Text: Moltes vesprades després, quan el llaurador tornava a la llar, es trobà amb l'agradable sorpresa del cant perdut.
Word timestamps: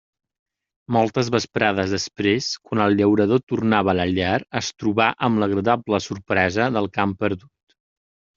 Moltes 0.95 1.27
vesprades 1.33 1.93
després, 1.95 2.47
quan 2.69 2.81
el 2.85 2.97
llaurador 3.01 3.43
tornava 3.53 3.93
a 3.93 3.95
la 3.99 4.07
llar, 4.15 4.33
es 4.61 4.71
trobà 4.85 5.11
amb 5.29 5.43
l'agradable 5.45 6.01
sorpresa 6.09 6.73
del 6.79 6.91
cant 6.99 7.15
perdut. 7.23 7.79